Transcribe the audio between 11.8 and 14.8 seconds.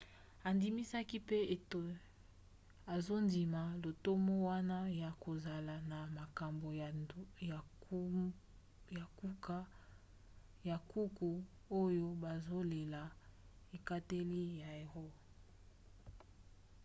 oyo bazozela ekateli ya